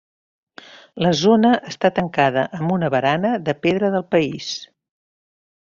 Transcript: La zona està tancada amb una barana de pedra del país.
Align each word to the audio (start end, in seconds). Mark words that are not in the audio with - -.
La 1.07 1.11
zona 1.19 1.51
està 1.73 1.91
tancada 1.99 2.47
amb 2.61 2.75
una 2.79 2.91
barana 2.97 3.35
de 3.51 3.59
pedra 3.67 3.95
del 3.99 4.09
país. 4.17 4.53